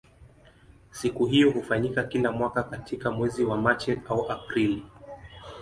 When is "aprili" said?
4.31-4.85